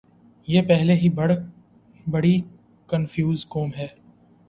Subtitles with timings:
[0.47, 1.09] یہ پہلے ہی
[2.05, 2.39] بڑی
[2.89, 3.87] کنفیوز قوم ہے۔